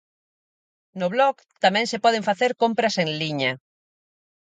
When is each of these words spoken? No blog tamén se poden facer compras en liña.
No 1.01 1.07
blog 1.15 1.35
tamén 1.63 1.85
se 1.91 2.01
poden 2.05 2.27
facer 2.29 2.51
compras 2.61 2.95
en 3.03 3.09
liña. 3.21 3.51